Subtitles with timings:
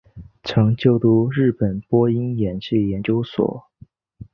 [0.41, 3.69] 曾就读日本播音演技研究所。